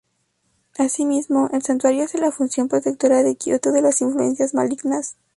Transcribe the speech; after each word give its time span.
Así 0.79 1.05
mismo, 1.05 1.51
el 1.53 1.61
Santuario 1.61 2.05
hace 2.05 2.17
la 2.17 2.31
función 2.31 2.67
protectora 2.67 3.21
de 3.21 3.35
Kioto 3.35 3.71
de 3.71 3.83
las 3.83 4.01
influencias 4.01 4.55
malignas. 4.55 5.15